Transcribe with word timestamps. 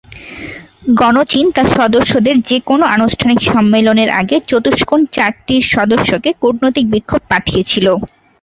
গণচীন 0.99 1.45
তার 1.55 1.67
সদস্যদের 1.77 2.35
যে 2.49 2.57
কোনও 2.61 2.85
আনুষ্ঠানিক 2.95 3.39
সম্মেলনের 3.49 4.09
আগে 4.21 4.37
চতুষ্কোণ 4.47 4.99
চারটির 5.13 5.63
সদস্যকে 5.73 6.29
কূটনৈতিক 6.41 6.85
বিক্ষোভ 6.93 7.21
পাঠিয়েছিল। 7.29 7.87